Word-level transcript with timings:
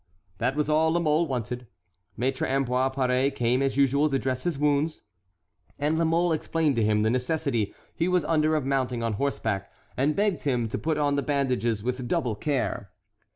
That 0.39 0.55
was 0.55 0.67
all 0.67 0.89
La 0.93 0.99
Mole 0.99 1.27
wanted. 1.27 1.67
Maître 2.17 2.49
Ambroise 2.49 2.91
Paré 2.95 3.35
came 3.35 3.61
as 3.61 3.77
usual 3.77 4.09
to 4.09 4.17
dress 4.17 4.45
his 4.45 4.57
wounds, 4.57 5.01
and 5.77 5.99
La 5.99 6.05
Mole 6.05 6.31
explained 6.31 6.75
to 6.77 6.83
him 6.83 7.03
the 7.03 7.11
necessity 7.11 7.75
he 7.93 8.07
was 8.07 8.25
under 8.25 8.55
of 8.55 8.65
mounting 8.65 9.03
on 9.03 9.13
horseback, 9.13 9.71
and 9.95 10.15
begged 10.15 10.41
him 10.41 10.67
to 10.69 10.79
put 10.79 10.97
on 10.97 11.17
the 11.17 11.21
bandages 11.21 11.83
with 11.83 12.07
double 12.07 12.33
care. 12.33 12.89